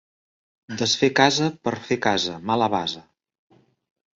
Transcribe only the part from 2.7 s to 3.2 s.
basa.